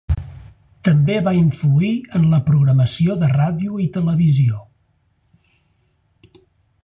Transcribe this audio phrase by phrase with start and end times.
[0.87, 4.63] També va influir en la programació de ràdio i televisió.